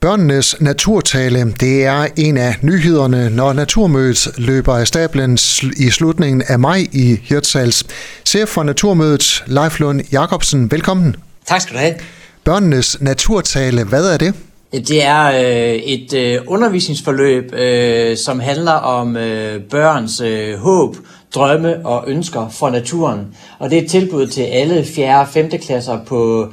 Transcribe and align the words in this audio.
Børnenes 0.00 0.60
naturtale, 0.60 1.52
det 1.60 1.84
er 1.84 2.06
en 2.16 2.36
af 2.36 2.54
nyhederne, 2.62 3.30
når 3.30 3.52
Naturmødet 3.52 4.28
løber 4.38 4.76
af 4.76 4.86
stablen 4.86 5.38
i 5.76 5.90
slutningen 5.90 6.42
af 6.48 6.58
maj 6.58 6.86
i 6.92 7.16
Hirtshals. 7.22 7.84
Chef 8.24 8.48
for 8.48 8.62
Naturmødet, 8.62 9.44
Leif 9.46 9.80
Lund 9.80 10.00
Jacobsen, 10.12 10.70
velkommen. 10.70 11.16
Tak 11.46 11.60
skal 11.60 11.74
du 11.74 11.80
have. 11.80 11.94
Børnenes 12.44 13.00
naturtale, 13.00 13.84
hvad 13.84 14.12
er 14.12 14.16
det? 14.16 14.34
Det 14.72 15.04
er 15.04 15.26
øh, 15.26 15.74
et 15.74 16.14
øh, 16.14 16.38
undervisningsforløb, 16.46 17.52
øh, 17.52 18.16
som 18.16 18.40
handler 18.40 18.72
om 18.72 19.16
øh, 19.16 19.62
børns 19.62 20.20
øh, 20.20 20.58
håb, 20.58 20.96
drømme 21.34 21.86
og 21.86 22.04
ønsker 22.06 22.48
for 22.48 22.70
naturen. 22.70 23.26
Og 23.58 23.70
det 23.70 23.78
er 23.78 23.82
et 23.82 23.90
tilbud 23.90 24.26
til 24.26 24.42
alle 24.42 24.84
4. 24.84 25.20
og 25.20 25.28
5. 25.28 25.50
klasser 25.50 25.98
på 26.06 26.52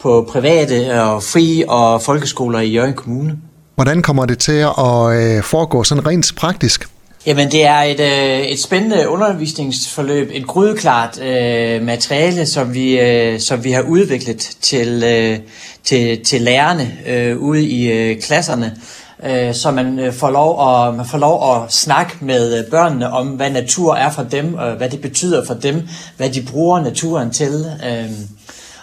på 0.00 0.28
private 0.32 1.02
og 1.02 1.22
fri 1.22 1.64
og 1.68 2.02
folkeskoler 2.02 2.60
i 2.60 2.68
Jørgen 2.68 2.94
Kommune. 2.94 3.36
Hvordan 3.74 4.02
kommer 4.02 4.26
det 4.26 4.38
til 4.38 4.66
at 4.78 5.36
øh, 5.36 5.42
foregå 5.42 5.84
sådan 5.84 6.06
rent 6.06 6.32
praktisk? 6.36 6.88
Jamen 7.26 7.50
det 7.50 7.66
er 7.66 7.78
et, 7.78 8.00
øh, 8.00 8.40
et 8.40 8.60
spændende 8.60 9.08
undervisningsforløb, 9.08 10.30
et 10.32 10.46
grydeklart 10.46 11.20
øh, 11.20 11.82
materiale, 11.82 12.46
som 12.46 12.74
vi, 12.74 13.00
øh, 13.00 13.40
som 13.40 13.64
vi 13.64 13.72
har 13.72 13.82
udviklet 13.82 14.56
til, 14.60 15.02
øh, 15.06 15.38
til, 15.84 16.24
til 16.24 16.42
lærerne 16.42 16.92
øh, 17.06 17.38
ude 17.38 17.66
i 17.66 17.92
øh, 17.92 18.20
klasserne, 18.20 18.76
øh, 19.24 19.54
så 19.54 19.70
man 19.70 19.98
øh, 19.98 20.12
får, 20.12 20.30
lov 20.30 20.68
at, 20.68 20.94
man 20.94 21.06
får 21.06 21.18
lov 21.18 21.54
at 21.54 21.72
snakke 21.72 22.16
med 22.20 22.58
øh, 22.58 22.70
børnene 22.70 23.12
om, 23.12 23.28
hvad 23.28 23.50
natur 23.50 23.94
er 23.94 24.10
for 24.10 24.22
dem, 24.22 24.54
og 24.54 24.72
hvad 24.72 24.90
det 24.90 25.00
betyder 25.00 25.46
for 25.46 25.54
dem, 25.54 25.88
hvad 26.16 26.30
de 26.30 26.42
bruger 26.50 26.80
naturen 26.80 27.30
til. 27.30 27.66
Øh, 27.86 28.10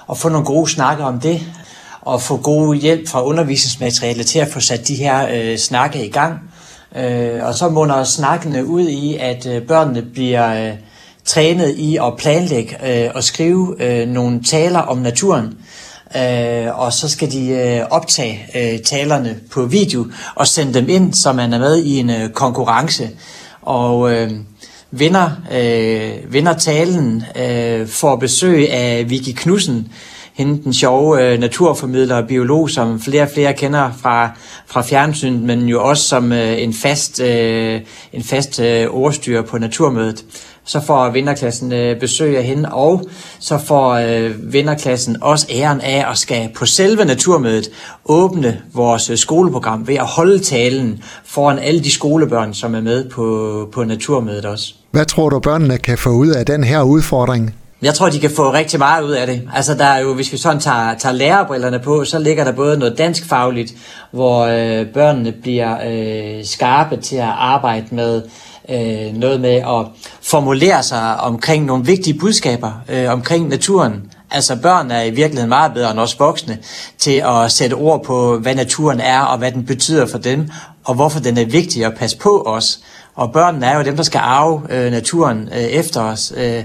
og 0.07 0.17
få 0.17 0.29
nogle 0.29 0.45
gode 0.45 0.71
snakker 0.71 1.05
om 1.05 1.19
det, 1.19 1.41
og 2.01 2.21
få 2.21 2.37
god 2.37 2.75
hjælp 2.75 3.07
fra 3.07 3.23
undervisningsmateriale 3.23 4.23
til 4.23 4.39
at 4.39 4.47
få 4.47 4.59
sat 4.59 4.87
de 4.87 4.95
her 4.95 5.27
øh, 5.31 5.57
snakke 5.57 6.05
i 6.05 6.09
gang. 6.09 6.39
Øh, 6.95 7.43
og 7.43 7.53
så 7.53 7.69
munder 7.69 8.03
snakkene 8.03 8.65
ud 8.65 8.87
i, 8.87 9.17
at 9.17 9.45
øh, 9.45 9.61
børnene 9.61 10.01
bliver 10.01 10.67
øh, 10.67 10.73
trænet 11.25 11.75
i 11.75 11.97
at 11.97 12.13
planlægge 12.17 13.03
øh, 13.05 13.11
og 13.15 13.23
skrive 13.23 13.75
øh, 13.83 14.07
nogle 14.07 14.43
taler 14.43 14.79
om 14.79 14.97
naturen. 14.97 15.57
Øh, 16.17 16.79
og 16.79 16.93
så 16.93 17.09
skal 17.09 17.31
de 17.31 17.47
øh, 17.47 17.85
optage 17.91 18.45
øh, 18.55 18.79
talerne 18.79 19.39
på 19.51 19.65
video 19.65 20.05
og 20.35 20.47
sende 20.47 20.73
dem 20.73 20.89
ind, 20.89 21.13
så 21.13 21.33
man 21.33 21.53
er 21.53 21.59
med 21.59 21.83
i 21.83 21.99
en 21.99 22.09
øh, 22.09 22.29
konkurrence. 22.29 23.09
Og 23.61 24.11
øh, 24.11 24.31
vinder, 24.95 25.29
øh, 25.53 26.33
vinder 26.33 26.53
talen, 26.53 27.23
øh, 27.35 27.87
får 27.87 28.15
besøg 28.15 28.71
af 28.71 29.09
Vicky 29.09 29.31
Knudsen, 29.35 29.87
hende 30.33 30.63
den 30.63 30.73
sjove 30.73 31.23
øh, 31.23 31.39
naturformidler 31.39 32.15
og 32.15 32.27
biolog, 32.27 32.69
som 32.69 33.01
flere 33.01 33.23
og 33.23 33.29
flere 33.33 33.53
kender 33.53 33.91
fra, 34.01 34.29
fra 34.67 34.81
fjernsynet, 34.81 35.41
men 35.41 35.67
jo 35.67 35.83
også 35.83 36.03
som 36.03 36.31
øh, 36.31 36.61
en 36.61 36.73
fast, 36.73 37.19
øh, 37.19 37.81
en 38.13 38.23
fast 38.23 38.59
øh, 38.59 38.87
ordstyr 38.89 39.41
på 39.41 39.57
Naturmødet. 39.57 40.25
Så 40.65 40.81
får 40.81 41.09
vinderklassen 41.09 41.73
øh, 41.73 41.99
besøg 41.99 42.37
af 42.37 42.43
hende, 42.43 42.69
og 42.69 43.01
så 43.39 43.57
får 43.57 43.93
øh, 43.93 44.53
vinderklassen 44.53 45.17
også 45.21 45.47
æren 45.49 45.81
af 45.81 46.05
at 46.11 46.17
skal 46.17 46.49
på 46.55 46.65
selve 46.65 47.05
Naturmødet 47.05 47.69
åbne 48.05 48.61
vores 48.73 49.09
øh, 49.09 49.17
skoleprogram 49.17 49.87
ved 49.87 49.95
at 49.95 50.05
holde 50.05 50.39
talen 50.39 51.03
foran 51.25 51.59
alle 51.59 51.83
de 51.83 51.91
skolebørn, 51.91 52.53
som 52.53 52.75
er 52.75 52.81
med 52.81 53.09
på, 53.09 53.69
på 53.73 53.83
Naturmødet 53.83 54.45
også. 54.45 54.73
Hvad 54.91 55.05
tror 55.05 55.29
du, 55.29 55.39
børnene 55.39 55.77
kan 55.77 55.97
få 55.97 56.09
ud 56.09 56.27
af 56.27 56.45
den 56.45 56.63
her 56.63 56.81
udfordring? 56.81 57.55
Jeg 57.81 57.93
tror, 57.93 58.09
de 58.09 58.19
kan 58.19 58.29
få 58.29 58.53
rigtig 58.53 58.79
meget 58.79 59.03
ud 59.03 59.11
af 59.11 59.27
det. 59.27 59.41
Altså, 59.53 59.73
der 59.73 59.85
er 59.85 59.99
jo, 59.99 60.13
hvis 60.13 60.31
vi 60.31 60.37
sådan 60.37 60.59
tager, 60.59 60.97
tager 60.97 61.13
lærerbrillerne 61.13 61.79
på, 61.79 62.05
så 62.05 62.19
ligger 62.19 62.43
der 62.43 62.51
både 62.51 62.77
noget 62.77 62.97
dansk 62.97 63.25
fagligt, 63.29 63.73
hvor 64.11 64.41
øh, 64.41 64.87
børnene 64.93 65.31
bliver 65.31 65.77
øh, 65.87 66.45
skarpe 66.45 66.97
til 66.97 67.15
at 67.15 67.33
arbejde 67.37 67.85
med 67.91 68.21
øh, 68.69 69.17
noget 69.17 69.41
med 69.41 69.55
at 69.55 69.85
formulere 70.33 70.83
sig 70.83 71.19
omkring 71.19 71.65
nogle 71.65 71.85
vigtige 71.85 72.19
budskaber 72.19 72.71
øh, 72.89 73.11
omkring 73.11 73.47
naturen. 73.47 74.11
Altså 74.31 74.55
børn 74.55 74.91
er 74.91 75.03
i 75.03 75.09
virkeligheden 75.09 75.49
meget 75.49 75.73
bedre 75.73 75.91
end 75.91 75.99
os 75.99 76.19
voksne 76.19 76.57
til 76.97 77.23
at 77.25 77.51
sætte 77.51 77.73
ord 77.73 78.03
på, 78.03 78.37
hvad 78.37 78.55
naturen 78.55 78.99
er 78.99 79.21
og 79.21 79.37
hvad 79.37 79.51
den 79.51 79.65
betyder 79.65 80.05
for 80.05 80.17
dem, 80.17 80.49
og 80.83 80.95
hvorfor 80.95 81.19
den 81.19 81.37
er 81.37 81.45
vigtig 81.45 81.85
at 81.85 81.93
passe 81.97 82.17
på 82.17 82.41
os. 82.41 82.79
Og 83.15 83.31
børnene 83.31 83.65
er 83.65 83.77
jo 83.77 83.83
dem, 83.83 83.95
der 83.95 84.03
skal 84.03 84.21
arve 84.23 84.61
øh, 84.69 84.91
naturen 84.91 85.49
øh, 85.51 85.63
efter 85.63 86.01
os 86.01 86.33
øh, 86.37 86.63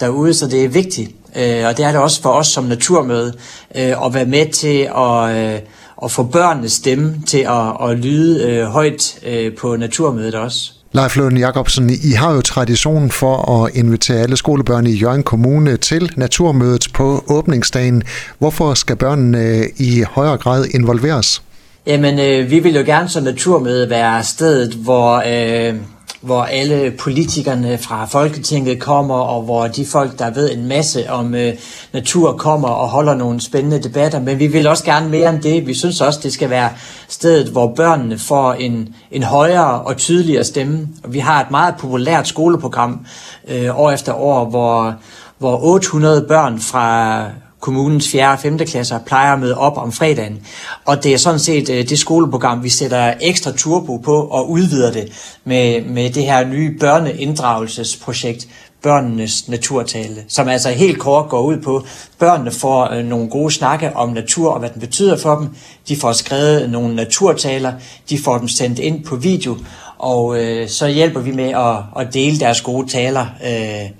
derude, 0.00 0.34
så 0.34 0.46
det 0.46 0.64
er 0.64 0.68
vigtigt. 0.68 1.10
Øh, 1.36 1.66
og 1.66 1.76
det 1.76 1.84
er 1.84 1.92
det 1.92 2.00
også 2.00 2.22
for 2.22 2.30
os 2.30 2.46
som 2.46 2.64
naturmøde 2.64 3.32
øh, 3.76 4.06
at 4.06 4.14
være 4.14 4.26
med 4.26 4.52
til 4.52 4.88
at, 4.96 5.54
øh, 5.54 5.60
at 6.04 6.10
få 6.10 6.22
børnenes 6.22 6.72
stemme 6.72 7.22
til 7.26 7.38
at, 7.38 7.90
at 7.90 7.98
lyde 7.98 8.48
øh, 8.48 8.64
højt 8.64 9.18
øh, 9.26 9.56
på 9.56 9.76
naturmødet 9.76 10.34
også. 10.34 10.83
Leif 10.94 11.16
Løn 11.16 11.36
Jacobsen, 11.36 11.90
I 11.90 12.12
har 12.12 12.34
jo 12.34 12.40
tradition 12.40 13.10
for 13.10 13.64
at 13.64 13.74
invitere 13.74 14.20
alle 14.20 14.36
skolebørn 14.36 14.86
i 14.86 14.92
Jørgen 14.92 15.22
Kommune 15.22 15.76
til 15.76 16.12
Naturmødet 16.16 16.86
på 16.94 17.24
åbningsdagen. 17.28 18.02
Hvorfor 18.38 18.74
skal 18.74 18.96
børnene 18.96 19.38
øh, 19.38 19.64
i 19.76 20.04
højere 20.10 20.36
grad 20.36 20.66
involveres? 20.74 21.42
Jamen, 21.86 22.18
øh, 22.18 22.50
vi 22.50 22.58
vil 22.58 22.74
jo 22.74 22.82
gerne 22.86 23.08
som 23.08 23.22
naturmøde 23.24 23.90
være 23.90 24.24
stedet, 24.24 24.74
hvor, 24.74 25.22
øh, 25.26 25.74
hvor 26.24 26.42
alle 26.42 26.90
politikerne 26.90 27.78
fra 27.78 28.04
Folketinget 28.04 28.80
kommer, 28.80 29.14
og 29.14 29.42
hvor 29.42 29.66
de 29.66 29.86
folk, 29.86 30.18
der 30.18 30.30
ved 30.30 30.52
en 30.52 30.66
masse 30.66 31.10
om 31.10 31.34
øh, 31.34 31.52
natur, 31.92 32.32
kommer 32.32 32.68
og 32.68 32.88
holder 32.88 33.14
nogle 33.14 33.40
spændende 33.40 33.82
debatter. 33.82 34.20
Men 34.20 34.38
vi 34.38 34.46
vil 34.46 34.66
også 34.66 34.84
gerne 34.84 35.08
mere 35.08 35.30
end 35.30 35.42
det. 35.42 35.66
Vi 35.66 35.74
synes 35.74 36.00
også, 36.00 36.20
det 36.22 36.32
skal 36.32 36.50
være 36.50 36.70
stedet, 37.08 37.48
hvor 37.48 37.74
børnene 37.76 38.18
får 38.18 38.52
en, 38.52 38.94
en 39.10 39.22
højere 39.22 39.80
og 39.80 39.96
tydeligere 39.96 40.44
stemme. 40.44 40.88
Og 41.04 41.12
vi 41.12 41.18
har 41.18 41.40
et 41.40 41.50
meget 41.50 41.74
populært 41.78 42.28
skoleprogram 42.28 43.06
øh, 43.48 43.78
år 43.78 43.90
efter 43.90 44.12
år, 44.12 44.44
hvor, 44.44 44.94
hvor 45.38 45.64
800 45.64 46.24
børn 46.28 46.60
fra 46.60 47.24
kommunens 47.64 48.08
4. 48.08 48.32
og 48.32 48.38
5. 48.38 48.58
klasser 48.58 48.98
plejer 48.98 49.32
at 49.32 49.40
møde 49.40 49.58
op 49.58 49.78
om 49.78 49.92
fredagen. 49.92 50.46
Og 50.84 51.04
det 51.04 51.12
er 51.12 51.18
sådan 51.18 51.40
set 51.40 51.70
øh, 51.70 51.88
det 51.88 51.98
skoleprogram, 51.98 52.62
vi 52.62 52.68
sætter 52.68 53.14
ekstra 53.20 53.52
turbo 53.52 53.96
på 53.96 54.16
og 54.16 54.50
udvider 54.50 54.92
det 54.92 55.36
med, 55.44 55.84
med 55.84 56.10
det 56.10 56.24
her 56.24 56.48
nye 56.48 56.76
børneinddragelsesprojekt, 56.80 58.48
børnenes 58.82 59.48
naturtale, 59.48 60.24
som 60.28 60.48
altså 60.48 60.70
helt 60.70 60.98
kort 60.98 61.28
går 61.28 61.40
ud 61.40 61.56
på, 61.56 61.84
børnene 62.18 62.50
får 62.50 62.92
øh, 62.92 63.04
nogle 63.04 63.28
gode 63.28 63.50
snakke 63.50 63.96
om 63.96 64.08
natur 64.08 64.52
og 64.52 64.58
hvad 64.58 64.70
den 64.70 64.80
betyder 64.80 65.16
for 65.16 65.34
dem. 65.36 65.48
De 65.88 65.96
får 65.96 66.12
skrevet 66.12 66.70
nogle 66.70 66.94
naturtaler, 66.94 67.72
de 68.10 68.18
får 68.18 68.38
dem 68.38 68.48
sendt 68.48 68.78
ind 68.78 69.04
på 69.04 69.16
video, 69.16 69.56
og 69.98 70.40
øh, 70.40 70.68
så 70.68 70.88
hjælper 70.88 71.20
vi 71.20 71.32
med 71.32 71.50
at, 71.50 72.02
at 72.06 72.14
dele 72.14 72.38
deres 72.38 72.60
gode 72.60 72.88
taler 72.88 73.26
øh, 73.46 73.90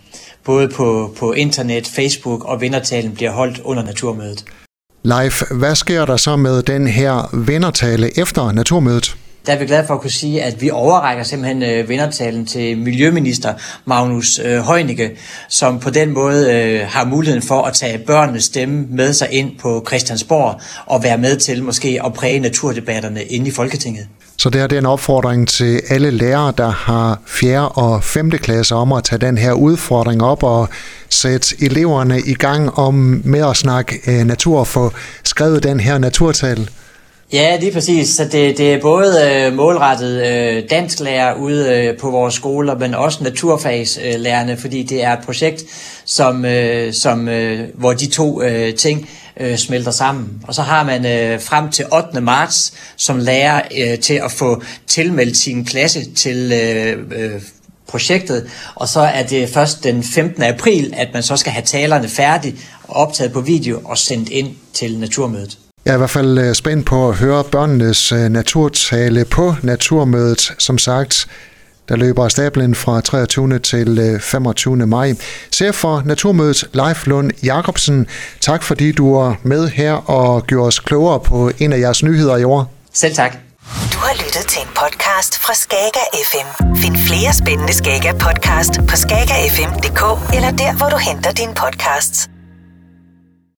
både 0.45 0.69
på, 0.69 1.15
på 1.19 1.33
internet, 1.33 1.87
Facebook 1.87 2.45
og 2.45 2.61
vindertalen 2.61 3.15
bliver 3.15 3.31
holdt 3.31 3.61
under 3.65 3.83
Naturmødet. 3.83 4.45
Leif, 5.03 5.43
hvad 5.51 5.75
sker 5.75 6.05
der 6.05 6.17
så 6.17 6.37
med 6.37 6.63
den 6.63 6.87
her 6.87 7.45
vindertale 7.47 8.19
efter 8.19 8.53
Naturmødet? 8.53 9.17
Der 9.47 9.53
er 9.53 9.59
vi 9.59 9.67
glade 9.67 9.87
for 9.87 9.95
at 9.95 10.01
kunne 10.01 10.11
sige, 10.11 10.43
at 10.43 10.63
vi 10.63 10.71
overrækker 10.71 11.25
simpelthen 11.25 11.63
øh, 11.63 11.89
vindertalen 11.89 12.47
til 12.47 12.79
Miljøminister 12.79 13.55
Magnus 13.85 14.41
øh, 14.45 14.61
Heunicke, 14.61 15.17
som 15.49 15.81
på 15.81 15.91
den 15.91 16.11
måde 16.11 16.53
øh, 16.53 16.87
har 16.89 17.05
muligheden 17.05 17.43
for 17.43 17.63
at 17.63 17.75
tage 17.75 17.99
børnenes 17.99 18.45
stemme 18.45 18.87
med 18.91 19.13
sig 19.13 19.29
ind 19.33 19.59
på 19.59 19.85
Christiansborg 19.89 20.61
og 20.87 21.03
være 21.03 21.19
med 21.19 21.37
til 21.37 21.63
måske 21.63 22.01
at 22.05 22.15
præge 22.15 22.41
naturdebatterne 22.41 23.25
inde 23.25 23.49
i 23.49 23.51
Folketinget. 23.51 24.07
Så 24.37 24.51
det 24.51 24.61
her 24.61 24.69
er 24.69 24.79
en 24.79 24.87
opfordring 24.87 25.49
til 25.49 25.83
alle 25.89 26.11
lærere, 26.11 26.53
der 26.59 26.71
har 26.71 27.19
4. 27.27 27.69
og 27.69 28.05
5. 28.05 28.31
klasse 28.31 28.75
om 28.75 28.93
at 28.93 29.05
tage 29.05 29.19
den 29.19 29.39
her 29.39 29.53
udfordring 29.53 30.23
op 30.23 30.43
og 30.43 30.69
sætte 31.09 31.57
eleverne 31.61 32.21
i 32.21 32.35
gang 32.35 32.79
om 32.79 33.23
med 33.25 33.41
at 33.51 33.57
snakke 33.57 34.01
øh, 34.07 34.27
natur 34.27 34.59
og 34.59 34.67
få 34.67 34.93
skrevet 35.25 35.63
den 35.63 35.81
her 35.81 35.99
naturtal. 35.99 36.71
Ja, 37.33 37.57
lige 37.61 37.73
præcis. 37.73 38.09
Så 38.09 38.25
det, 38.25 38.59
det 38.59 38.73
er 38.73 38.81
både 38.81 39.31
øh, 39.31 39.53
målrettet 39.53 40.27
øh, 40.27 40.63
dansklærer 40.71 41.35
ude 41.35 41.75
øh, 41.75 41.99
på 41.99 42.11
vores 42.11 42.35
skoler, 42.35 42.79
men 42.79 42.95
også 42.95 43.25
naturfagslærerne, 43.25 44.57
fordi 44.57 44.83
det 44.83 45.05
er 45.05 45.13
et 45.13 45.25
projekt, 45.25 45.65
som, 46.05 46.45
øh, 46.45 46.93
som, 46.93 47.29
øh, 47.29 47.61
hvor 47.75 47.93
de 47.93 48.07
to 48.07 48.43
øh, 48.43 48.75
ting 48.75 49.09
øh, 49.41 49.57
smelter 49.57 49.91
sammen. 49.91 50.43
Og 50.43 50.55
så 50.55 50.63
har 50.63 50.85
man 50.85 51.07
øh, 51.07 51.41
frem 51.41 51.71
til 51.71 51.85
8. 51.93 52.21
marts 52.21 52.73
som 52.97 53.19
lærer 53.19 53.63
øh, 53.79 53.99
til 53.99 54.15
at 54.15 54.33
få 54.33 54.63
tilmeldt 54.87 55.37
sin 55.37 55.65
klasse 55.65 56.11
til 56.15 56.53
øh, 56.53 56.99
øh, 57.17 57.41
projektet, 57.89 58.51
og 58.75 58.89
så 58.89 59.01
er 59.01 59.23
det 59.23 59.49
først 59.49 59.85
den 59.85 60.03
15. 60.03 60.43
april, 60.43 60.95
at 60.97 61.09
man 61.13 61.23
så 61.23 61.37
skal 61.37 61.53
have 61.53 61.65
talerne 61.65 62.09
færdige 62.09 62.57
og 62.83 62.97
optaget 62.97 63.33
på 63.33 63.41
video 63.41 63.81
og 63.85 63.99
sendt 63.99 64.29
ind 64.29 64.51
til 64.73 64.99
Naturmødet. 64.99 65.59
Jeg 65.85 65.91
er 65.91 65.95
i 65.95 65.99
hvert 65.99 66.11
fald 66.11 66.39
øh, 66.39 66.55
spændt 66.55 66.87
på 66.87 67.09
at 67.09 67.15
høre 67.15 67.45
børnenes 67.45 68.13
øh, 68.13 68.29
naturtale 68.29 69.25
på 69.25 69.55
Naturmødet. 69.63 70.53
Som 70.59 70.79
sagt, 70.79 71.27
der 71.89 71.97
løber 71.97 72.29
stablen 72.29 72.75
fra 72.75 73.01
23. 73.01 73.59
til 73.59 74.21
25. 74.23 74.83
Øh, 74.83 74.89
maj. 74.89 75.15
Chef 75.53 75.75
for 75.75 76.03
Naturmødet, 76.05 76.65
Leif 76.73 77.07
Lund 77.07 77.31
Jacobsen, 77.45 78.07
tak 78.41 78.63
fordi 78.63 78.93
du 78.93 79.15
er 79.15 79.35
med 79.43 79.69
her 79.69 79.93
og 79.93 80.47
gjorde 80.47 80.67
os 80.67 80.79
klogere 80.79 81.21
på 81.21 81.51
en 81.59 81.73
af 81.73 81.79
jeres 81.79 82.03
nyheder 82.03 82.37
i 82.37 82.45
år. 82.45 82.73
Selv 82.93 83.15
tak. 83.15 83.33
Du 83.93 83.99
har 83.99 84.15
lyttet 84.15 84.45
til 84.49 84.63
en 84.63 84.69
podcast 84.69 85.39
fra 85.39 85.55
Skager 85.55 86.07
FM. 86.31 86.77
Find 86.77 86.97
flere 86.97 87.33
spændende 87.35 87.73
Skager 87.73 88.13
podcast 88.13 88.73
på 88.89 88.97
skagerfm.dk 88.97 90.35
eller 90.35 90.51
der, 90.51 90.77
hvor 90.77 90.89
du 90.89 90.97
henter 90.97 91.33
dine 91.33 91.55
podcasts. 91.55 92.34